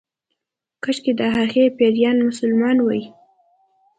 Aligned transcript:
کشکې 0.83 1.11
د 1.19 1.21
هغې 1.35 1.65
پيريان 1.77 2.17
مسلمان 2.27 2.77
وای 2.81 3.03